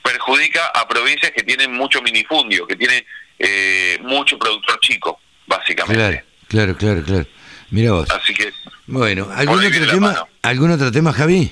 perjudica 0.02 0.66
a 0.68 0.86
provincias 0.88 1.32
que 1.32 1.42
tienen 1.42 1.72
mucho 1.72 2.00
minifundio, 2.02 2.66
que 2.66 2.76
tiene 2.76 3.04
eh, 3.38 3.98
mucho 4.02 4.38
productor 4.38 4.78
chico, 4.80 5.20
básicamente. 5.46 6.24
Claro, 6.48 6.76
claro, 6.76 7.02
claro. 7.02 7.26
Mira 7.70 7.92
vos. 7.92 8.10
Así 8.10 8.34
que. 8.34 8.52
Bueno, 8.86 9.28
¿algún 9.34 9.64
otro 9.64 9.86
tema? 9.90 10.28
¿Algún 10.42 10.70
otro 10.70 10.92
tema, 10.92 11.12
Javi? 11.12 11.50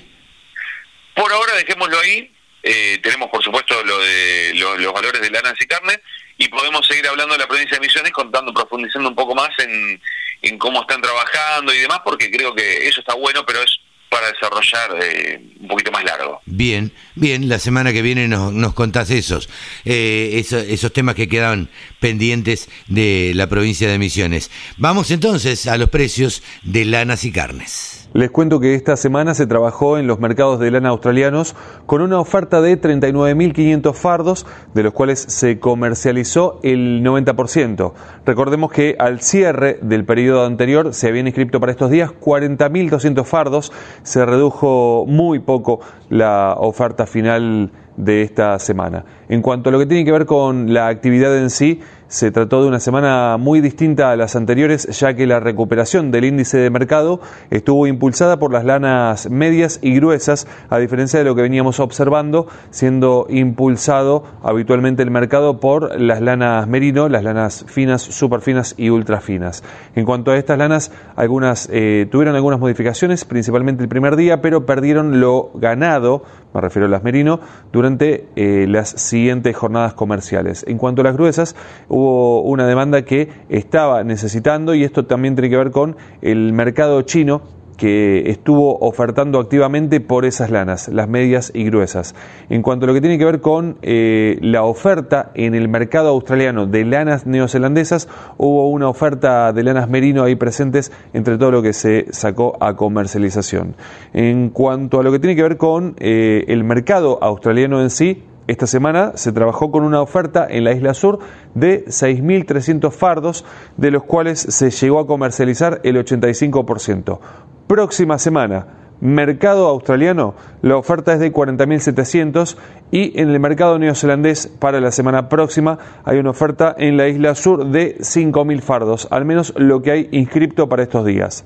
Por 1.15 1.33
ahora 1.33 1.55
dejémoslo 1.55 1.99
ahí. 1.99 2.31
Eh, 2.63 2.99
tenemos, 3.03 3.31
por 3.31 3.43
supuesto, 3.43 3.83
lo 3.85 3.99
de 3.99 4.53
los 4.55 4.93
valores 4.93 5.21
de 5.21 5.31
lanas 5.31 5.55
y 5.61 5.67
carne 5.67 6.01
y 6.37 6.49
podemos 6.49 6.87
seguir 6.87 7.07
hablando 7.07 7.35
de 7.35 7.41
la 7.41 7.47
provincia 7.49 7.77
de 7.77 7.87
Misiones, 7.87 8.13
contando, 8.13 8.53
profundizando 8.53 9.09
un 9.09 9.15
poco 9.15 9.35
más 9.35 9.51
en, 9.59 10.01
en 10.43 10.59
cómo 10.59 10.81
están 10.81 11.03
trabajando 11.03 11.73
y 11.75 11.79
demás, 11.79 12.01
porque 12.05 12.31
creo 12.31 12.55
que 12.55 12.89
eso 12.89 13.01
está 13.01 13.15
bueno, 13.15 13.45
pero 13.45 13.63
es 13.63 13.79
para 14.09 14.33
desarrollar 14.33 14.99
eh, 15.03 15.41
un 15.61 15.69
poquito 15.69 15.93
más 15.93 16.03
largo. 16.03 16.41
Bien, 16.45 16.93
bien, 17.15 17.49
la 17.49 17.59
semana 17.59 17.93
que 17.93 18.03
viene 18.03 18.27
nos, 18.27 18.53
nos 18.53 18.75
contás 18.75 19.11
esos, 19.11 19.49
eh, 19.85 20.33
esos, 20.35 20.65
esos 20.65 20.93
temas 20.93 21.15
que 21.15 21.29
quedan 21.29 21.71
pendientes 22.01 22.69
de 22.89 23.33
la 23.35 23.47
provincia 23.47 23.89
de 23.89 23.99
Misiones. 23.99 24.51
Vamos 24.79 25.11
entonces 25.13 25.67
a 25.67 25.79
los 25.79 25.91
precios 25.91 26.43
de 26.63 26.85
lanas 26.87 27.25
y 27.25 27.33
carnes. 27.33 28.00
Les 28.13 28.29
cuento 28.29 28.59
que 28.59 28.75
esta 28.75 28.97
semana 28.97 29.35
se 29.35 29.47
trabajó 29.47 29.97
en 29.97 30.09
los 30.09 30.19
mercados 30.19 30.59
de 30.59 30.73
lana 30.73 30.89
australianos 30.89 31.55
con 31.87 32.03
una 32.03 32.19
oferta 32.19 32.61
de 32.61 32.81
39.500 32.81 33.95
fardos, 33.95 34.47
de 34.75 34.83
los 34.83 34.93
cuales 34.93 35.21
se 35.21 35.61
comercializó 35.61 36.59
el 36.65 37.05
90%. 37.05 37.93
Recordemos 38.27 38.73
que 38.73 38.97
al 38.99 39.21
cierre 39.21 39.79
del 39.83 40.05
periodo 40.05 40.45
anterior 40.45 40.93
se 40.93 41.07
habían 41.07 41.29
inscrito 41.29 41.61
para 41.61 41.71
estos 41.71 41.89
días 41.89 42.11
40.200 42.11 43.25
fardos, 43.25 43.73
se 44.03 44.27
redujo 44.27 45.05
muy 45.07 45.39
poco 45.39 45.79
la 46.09 46.57
oferta 46.59 47.07
final 47.07 47.71
de 47.97 48.23
esta 48.23 48.59
semana. 48.59 49.05
En 49.29 49.43
cuanto 49.43 49.69
a 49.69 49.73
lo 49.73 49.79
que 49.79 49.87
tiene 49.87 50.05
que 50.05 50.13
ver 50.13 50.27
con 50.27 50.75
la 50.75 50.89
actividad 50.89 51.37
en 51.39 51.51
sí, 51.51 51.81
se 52.11 52.33
trató 52.33 52.61
de 52.61 52.69
una 52.69 52.81
semana 52.81 53.37
muy 53.39 53.61
distinta 53.61 54.11
a 54.11 54.17
las 54.17 54.35
anteriores, 54.35 54.89
ya 54.99 55.15
que 55.15 55.29
la 55.29 55.39
recuperación 55.39 56.11
del 56.11 56.25
índice 56.25 56.59
de 56.59 56.69
mercado 56.69 57.21
estuvo 57.51 57.87
impulsada 57.87 58.41
por 58.41 58.53
las 58.53 58.65
lanas 58.65 59.31
medias 59.31 59.79
y 59.81 59.95
gruesas, 59.95 60.49
a 60.71 60.79
diferencia 60.79 61.21
de 61.21 61.25
lo 61.25 61.37
que 61.37 61.43
veníamos 61.43 61.79
observando, 61.79 62.49
siendo 62.71 63.27
impulsado 63.31 64.25
habitualmente 64.43 65.05
el 65.05 65.13
mercado 65.13 65.61
por 65.61 66.01
las 66.01 66.21
lanas 66.21 66.67
merino, 66.67 67.09
las 67.09 67.23
lanas 67.23 67.65
finas, 67.69 68.03
superfinas 68.03 68.75
y 68.77 68.91
ultrafinas. 68.91 69.63
En 69.95 70.05
cuanto 70.05 70.33
a 70.33 70.37
estas 70.37 70.59
lanas, 70.59 70.91
algunas 71.15 71.69
eh, 71.71 72.09
tuvieron 72.11 72.35
algunas 72.35 72.59
modificaciones, 72.59 73.25
principalmente 73.25 73.85
el 73.85 73.89
primer 73.89 74.17
día, 74.17 74.43
pero 74.43 74.67
perdieron 74.67 75.21
lo 75.21 75.53
ganado, 75.55 76.25
me 76.53 76.61
refiero 76.61 76.87
a 76.87 76.91
las 76.91 77.05
merino, 77.05 77.39
durante 77.73 78.27
eh, 78.35 78.67
las 78.69 78.89
siguientes 78.89 79.57
jornadas 79.57 79.95
comerciales. 79.95 80.65
En 80.67 80.77
cuanto 80.77 81.03
a 81.03 81.05
las 81.05 81.15
gruesas, 81.15 81.55
una 82.01 82.67
demanda 82.67 83.03
que 83.03 83.29
estaba 83.49 84.05
necesitando 84.05 84.75
y 84.75 84.85
esto 84.85 85.07
también 85.07 85.35
tiene 85.35 85.51
que 85.51 85.57
ver 85.57 85.71
con 85.71 85.97
el 86.23 86.53
mercado 86.53 87.03
chino 87.03 87.43
que 87.81 88.29
estuvo 88.29 88.77
ofertando 88.81 89.41
activamente 89.41 90.01
por 90.01 90.27
esas 90.27 90.51
lanas, 90.51 90.89
las 90.89 91.09
medias 91.09 91.51
y 91.55 91.65
gruesas. 91.65 92.15
En 92.51 92.61
cuanto 92.61 92.85
a 92.85 92.89
lo 92.89 92.93
que 92.93 93.01
tiene 93.01 93.17
que 93.17 93.25
ver 93.25 93.41
con 93.41 93.79
eh, 93.81 94.37
la 94.43 94.65
oferta 94.65 95.31
en 95.33 95.55
el 95.55 95.67
mercado 95.69 96.11
australiano 96.11 96.67
de 96.67 96.85
lanas 96.85 97.25
neozelandesas, 97.25 98.07
hubo 98.37 98.69
una 98.69 98.87
oferta 98.87 99.55
de 99.55 99.63
lanas 99.63 99.89
merino 99.89 100.25
ahí 100.25 100.37
presentes 100.37 100.93
entre 101.15 101.39
todo 101.39 101.53
lo 101.53 101.63
que 101.63 101.73
se 101.73 102.05
sacó 102.11 102.59
a 102.61 102.77
comercialización. 102.77 103.75
En 104.13 104.51
cuanto 104.51 105.01
a 105.01 105.03
lo 105.03 105.11
que 105.11 105.19
tiene 105.19 105.35
que 105.35 105.43
ver 105.43 105.57
con 105.57 105.97
eh, 106.01 106.45
el 106.49 106.65
mercado 106.65 107.19
australiano 107.23 107.81
en 107.81 107.89
sí, 107.89 108.25
esta 108.51 108.67
semana 108.67 109.13
se 109.15 109.31
trabajó 109.31 109.71
con 109.71 109.85
una 109.85 110.03
oferta 110.03 110.45
en 110.51 110.65
la 110.65 110.73
isla 110.73 110.93
sur 110.93 111.21
de 111.55 111.85
6.300 111.87 112.91
fardos, 112.91 113.45
de 113.77 113.93
los 113.93 114.03
cuales 114.03 114.41
se 114.41 114.71
llegó 114.71 114.99
a 114.99 115.07
comercializar 115.07 115.81
el 115.85 115.97
85%. 116.05 117.21
Próxima 117.69 118.19
semana, 118.19 118.67
mercado 119.01 119.69
australiano, 119.69 120.35
la 120.63 120.77
oferta 120.77 121.13
es 121.13 121.21
de 121.21 121.33
40.700 121.33 122.57
y 122.91 123.21
en 123.21 123.29
el 123.31 123.39
mercado 123.39 123.79
neozelandés 123.79 124.49
para 124.49 124.81
la 124.81 124.91
semana 124.91 125.29
próxima 125.29 125.79
hay 126.05 126.19
una 126.19 126.31
oferta 126.31 126.75
en 126.77 126.97
la 126.97 127.07
isla 127.07 127.37
sur 127.37 127.67
de 127.67 127.99
5.000 127.99 128.61
fardos, 128.63 129.07
al 129.13 129.25
menos 129.25 129.55
lo 129.57 129.81
que 129.81 129.93
hay 129.93 130.09
inscripto 130.11 130.69
para 130.69 130.83
estos 130.83 131.07
días. 131.07 131.45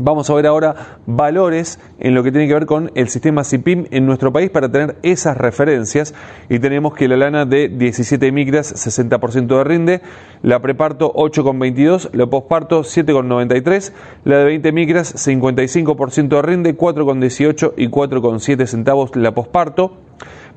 Vamos 0.00 0.30
a 0.30 0.34
ver 0.34 0.46
ahora 0.46 0.98
valores 1.06 1.80
en 1.98 2.14
lo 2.14 2.22
que 2.22 2.30
tiene 2.30 2.46
que 2.46 2.54
ver 2.54 2.66
con 2.66 2.92
el 2.94 3.08
sistema 3.08 3.42
CIPIM 3.42 3.86
en 3.90 4.06
nuestro 4.06 4.32
país 4.32 4.48
para 4.48 4.70
tener 4.70 4.96
esas 5.02 5.36
referencias. 5.36 6.14
Y 6.48 6.60
tenemos 6.60 6.94
que 6.94 7.08
la 7.08 7.16
lana 7.16 7.44
de 7.44 7.68
17 7.68 8.30
micras, 8.30 8.72
60% 8.74 9.58
de 9.58 9.64
rinde, 9.64 10.02
la 10.42 10.60
preparto 10.60 11.12
8,22, 11.12 12.10
la 12.12 12.26
posparto 12.26 12.82
7,93, 12.82 13.92
la 14.24 14.38
de 14.38 14.44
20 14.44 14.72
micras 14.72 15.14
55% 15.14 16.28
de 16.28 16.42
rinde, 16.42 16.76
4,18 16.76 17.72
y 17.76 17.88
4,7 17.88 18.66
centavos 18.66 19.16
la 19.16 19.32
posparto. 19.34 20.07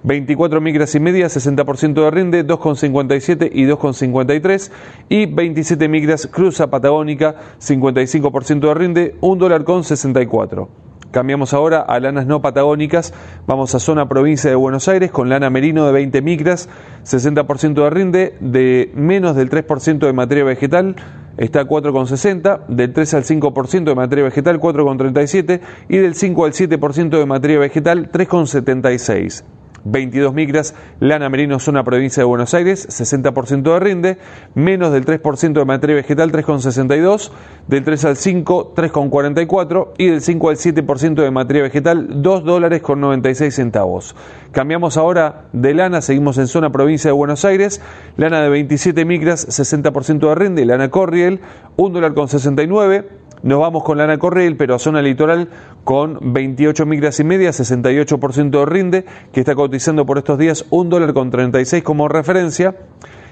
24 0.03 0.61
micras 0.61 0.95
y 0.95 0.99
media, 0.99 1.27
60% 1.27 1.93
de 1.93 2.11
rinde, 2.11 2.45
2,57 2.45 3.49
y 3.53 3.65
2,53. 3.65 4.71
Y 5.09 5.25
27 5.27 5.87
micras 5.87 6.27
cruza 6.27 6.69
patagónica, 6.69 7.35
55% 7.59 8.59
de 8.59 8.73
rinde, 8.73 9.15
1 9.21 9.35
dólar 9.35 9.63
con 9.63 9.83
64. 9.83 10.69
Cambiamos 11.11 11.53
ahora 11.53 11.81
a 11.81 11.99
lanas 11.99 12.25
no 12.25 12.41
patagónicas. 12.41 13.13
Vamos 13.45 13.75
a 13.75 13.79
zona 13.79 14.07
provincia 14.07 14.49
de 14.49 14.55
Buenos 14.55 14.87
Aires 14.87 15.11
con 15.11 15.27
lana 15.27 15.49
merino 15.49 15.85
de 15.85 15.91
20 15.91 16.21
micras, 16.21 16.69
60% 17.03 17.83
de 17.83 17.89
rinde, 17.89 18.37
de 18.39 18.91
menos 18.95 19.35
del 19.35 19.49
3% 19.49 19.99
de 19.99 20.13
materia 20.13 20.45
vegetal, 20.45 20.95
está 21.35 21.65
4,60, 21.65 22.65
del 22.67 22.93
3 22.93 23.13
al 23.15 23.23
5% 23.25 23.83
de 23.83 23.95
materia 23.95 24.23
vegetal 24.23 24.59
4,37 24.61 25.59
y 25.89 25.97
del 25.97 26.15
5 26.15 26.45
al 26.45 26.53
7% 26.53 27.09
de 27.09 27.25
materia 27.25 27.59
vegetal 27.59 28.09
3,76. 28.09 29.43
22 29.83 30.33
micras, 30.33 30.75
lana 30.99 31.29
merino 31.29 31.59
zona 31.59 31.83
provincia 31.83 32.21
de 32.21 32.25
Buenos 32.25 32.53
Aires, 32.53 32.87
60% 32.89 33.73
de 33.73 33.79
rinde, 33.79 34.17
menos 34.55 34.91
del 34.91 35.05
3% 35.05 35.53
de 35.53 35.65
materia 35.65 35.95
vegetal 35.95 36.31
3,62, 36.31 37.31
del 37.67 37.83
3 37.83 38.05
al 38.05 38.17
5 38.17 38.73
3,44 38.75 39.89
y 39.97 40.07
del 40.07 40.21
5 40.21 40.49
al 40.49 40.57
7% 40.57 41.15
de 41.15 41.31
materia 41.31 41.63
vegetal 41.63 42.21
2 42.21 42.43
dólares 42.43 42.81
con 42.81 42.99
96 42.99 43.53
centavos. 43.53 44.15
Cambiamos 44.51 44.97
ahora 44.97 45.45
de 45.53 45.73
lana, 45.73 46.01
seguimos 46.01 46.37
en 46.37 46.47
zona 46.47 46.71
provincia 46.71 47.09
de 47.09 47.13
Buenos 47.13 47.45
Aires, 47.45 47.81
lana 48.17 48.41
de 48.41 48.49
27 48.49 49.05
micras, 49.05 49.47
60% 49.47 50.27
de 50.27 50.35
rinde, 50.35 50.65
lana 50.65 50.89
Corriel, 50.89 51.41
1 51.77 51.93
dólar 51.93 52.13
con 52.13 52.27
69, 52.27 53.20
nos 53.43 53.59
vamos 53.59 53.83
con 53.83 53.97
lana 53.97 54.19
Corriel, 54.19 54.55
pero 54.57 54.75
a 54.75 54.79
zona 54.79 55.01
litoral 55.01 55.49
con 55.83 56.33
28 56.33 56.85
micras 56.85 57.19
y 57.19 57.23
media, 57.23 57.49
68% 57.49 58.49
de 58.49 58.65
rinde, 58.65 59.05
que 59.31 59.39
está 59.39 59.55
cotizando 59.55 60.05
por 60.05 60.17
estos 60.17 60.37
días 60.37 60.65
un 60.69 60.89
dólar 60.89 61.13
con 61.13 61.31
36 61.31 61.83
como 61.83 62.07
referencia. 62.07 62.75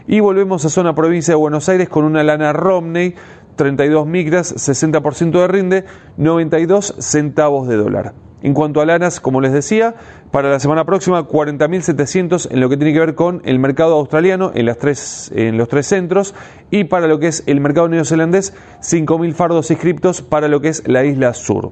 Y 0.08 0.22
volvemos 0.22 0.66
a 0.66 0.70
zona 0.70 0.96
provincia 0.96 1.34
de 1.34 1.38
Buenos 1.38 1.70
Aires 1.70 1.88
con 1.88 2.04
una 2.04 2.24
lana 2.24 2.52
Romney, 2.54 3.14
32 3.56 4.08
micras, 4.08 4.56
60% 4.56 5.32
de 5.32 5.48
rinde, 5.48 5.86
92 6.18 6.96
centavos 6.98 7.68
de 7.68 7.76
dólar. 7.76 8.14
En 8.42 8.54
cuanto 8.54 8.82
a 8.82 8.86
lanas, 8.86 9.20
como 9.20 9.42
les 9.42 9.52
decía, 9.52 9.96
para 10.32 10.50
la 10.50 10.60
semana 10.60 10.86
próxima 10.86 11.28
40.700 11.28 12.50
en 12.52 12.60
lo 12.62 12.70
que 12.70 12.78
tiene 12.78 12.94
que 12.94 13.00
ver 13.00 13.16
con 13.16 13.42
el 13.44 13.60
mercado 13.60 13.96
australiano 13.96 14.52
en, 14.56 14.66
las 14.66 14.78
tres, 14.78 15.32
en 15.36 15.58
los 15.58 15.68
tres 15.68 15.88
centros 15.88 16.34
y 16.72 16.86
para 16.86 17.08
lo 17.08 17.20
que 17.20 17.28
es 17.28 17.44
el 17.48 17.60
mercado 17.60 17.90
neozelandés 17.90 18.54
5.000 18.82 19.34
fardos 19.34 19.72
inscriptos 19.72 20.22
para 20.22 20.48
lo 20.48 20.62
que 20.62 20.70
es 20.70 20.88
la 20.88 21.04
isla 21.04 21.34
sur. 21.34 21.72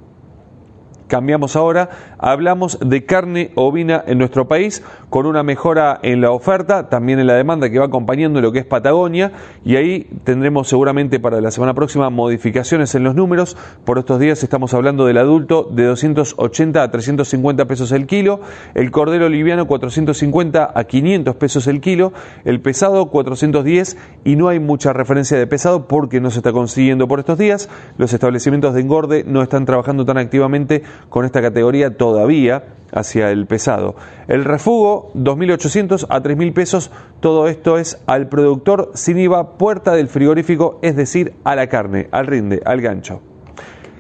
Cambiamos 1.08 1.56
ahora, 1.56 1.90
hablamos 2.18 2.80
de 2.82 3.06
carne 3.06 3.52
ovina 3.56 4.04
en 4.06 4.18
nuestro 4.18 4.48
país 4.48 4.84
con 5.10 5.26
una 5.26 5.42
mejora 5.42 6.00
en 6.04 6.20
la 6.20 6.32
oferta, 6.32 6.90
también 6.90 7.20
en 7.20 7.28
la 7.28 7.36
demanda 7.36 7.70
que 7.70 7.80
va 7.80 7.86
acompañando 7.86 8.42
lo 8.42 8.52
que 8.52 8.60
es 8.60 8.66
Patagonia 8.66 9.32
y 9.64 9.78
ahí 9.78 10.10
tendremos 10.26 10.68
seguramente 10.68 11.20
para 11.22 11.40
la 11.40 11.52
semana 11.52 11.74
próxima 11.74 12.10
modificaciones 12.10 12.94
en 12.96 13.04
los 13.04 13.16
números. 13.16 13.56
Por 13.86 14.00
estos 14.00 14.20
días 14.20 14.44
estamos 14.44 14.74
hablando 14.74 15.06
del 15.06 15.18
adulto 15.18 15.64
de 15.72 15.86
280 15.86 16.84
a 16.84 16.92
350 16.92 17.66
pesos 17.66 17.92
el 17.94 18.06
kilo, 18.06 18.42
el 18.76 18.92
cordero 18.92 19.30
liviano 19.30 19.66
450 19.66 20.72
a 20.76 20.84
500 20.84 21.36
pesos 21.38 21.68
el 21.68 21.80
kilo, 21.80 22.12
el 22.44 22.60
pesado 22.60 23.10
410 23.10 23.98
y 24.26 24.36
no 24.36 24.50
hay 24.50 24.60
mucha 24.60 24.92
referencia 24.92 25.38
de 25.38 25.48
pesado 25.48 25.88
porque 25.88 26.20
no 26.20 26.32
se 26.32 26.40
está 26.40 26.52
consiguiendo 26.52 27.08
por 27.08 27.20
estos 27.20 27.38
días. 27.38 27.70
Los 27.98 28.12
establecimientos 28.14 28.74
de 28.74 28.82
engorde 28.82 29.24
no 29.26 29.42
están 29.42 29.66
trabajando 29.66 30.04
tan 30.04 30.18
activamente 30.18 30.84
con 31.10 31.26
esta 31.26 31.42
categoría 31.42 31.98
todavía 31.98 32.64
hacia 32.92 33.32
el 33.32 33.46
pesado. 33.48 33.96
El 34.28 34.46
refugo, 34.46 35.12
2.800 35.14 36.08
a 36.10 36.22
3.000 36.22 36.54
pesos, 36.54 36.92
todo 37.20 37.48
esto 37.48 37.78
es 37.78 38.02
al 38.06 38.28
productor 38.28 38.92
sin 38.94 39.20
IVA, 39.20 39.58
puerta 39.58 39.94
del 39.94 40.08
frigorífico, 40.08 40.80
es 40.82 40.96
decir, 40.96 41.34
a 41.44 41.56
la 41.56 41.68
carne, 41.68 42.08
al 42.12 42.28
rinde, 42.28 42.62
al 42.66 42.82
gancho. 42.82 43.22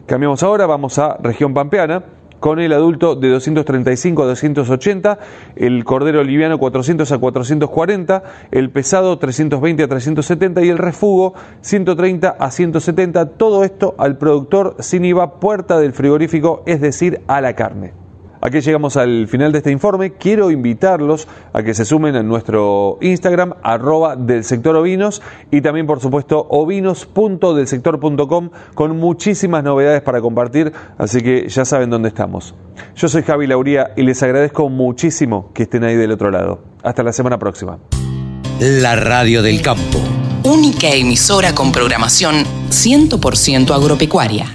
Cambiamos 0.05 0.41
ahora, 0.43 0.65
vamos 0.65 0.97
a 0.99 1.17
región 1.17 1.53
pampeana 1.53 2.03
con 2.39 2.59
el 2.59 2.73
adulto 2.73 3.15
de 3.15 3.29
235 3.29 4.23
a 4.23 4.25
280, 4.27 5.19
el 5.55 5.83
cordero 5.83 6.23
liviano 6.23 6.57
400 6.57 7.11
a 7.11 7.17
440, 7.17 8.23
el 8.51 8.69
pesado 8.69 9.17
320 9.17 9.83
a 9.83 9.87
370 9.87 10.63
y 10.63 10.69
el 10.69 10.77
refugo 10.77 11.33
130 11.61 12.29
a 12.29 12.51
170. 12.51 13.25
Todo 13.37 13.63
esto 13.63 13.95
al 13.97 14.17
productor 14.17 14.75
sin 14.79 15.05
IVA, 15.05 15.39
puerta 15.39 15.79
del 15.79 15.93
frigorífico, 15.93 16.63
es 16.65 16.81
decir, 16.81 17.21
a 17.27 17.41
la 17.41 17.53
carne. 17.53 18.06
Aquí 18.41 18.61
llegamos 18.61 18.97
al 18.97 19.27
final 19.27 19.51
de 19.51 19.59
este 19.59 19.71
informe. 19.71 20.13
Quiero 20.13 20.51
invitarlos 20.51 21.27
a 21.53 21.63
que 21.63 21.73
se 21.73 21.85
sumen 21.85 22.15
a 22.15 22.23
nuestro 22.23 22.97
Instagram, 23.01 23.53
arroba 23.63 24.15
del 24.15 24.43
sector 24.43 24.75
ovinos, 24.75 25.21
y 25.51 25.61
también, 25.61 25.87
por 25.87 25.99
supuesto, 25.99 26.45
ovinos.delsector.com 26.49 28.49
con 28.73 28.97
muchísimas 28.97 29.63
novedades 29.63 30.01
para 30.01 30.21
compartir, 30.21 30.71
así 30.97 31.21
que 31.21 31.47
ya 31.49 31.65
saben 31.65 31.89
dónde 31.89 32.09
estamos. 32.09 32.55
Yo 32.95 33.07
soy 33.07 33.23
Javi 33.23 33.47
Lauría 33.47 33.91
y 33.95 34.03
les 34.03 34.21
agradezco 34.23 34.69
muchísimo 34.69 35.51
que 35.53 35.63
estén 35.63 35.83
ahí 35.83 35.95
del 35.95 36.11
otro 36.11 36.31
lado. 36.31 36.63
Hasta 36.83 37.03
la 37.03 37.13
semana 37.13 37.37
próxima. 37.37 37.79
La 38.59 38.95
Radio 38.95 39.41
del 39.41 39.61
Campo. 39.61 39.99
Única 40.43 40.89
emisora 40.89 41.53
con 41.53 41.71
programación 41.71 42.43
100% 42.69 43.71
agropecuaria. 43.71 44.47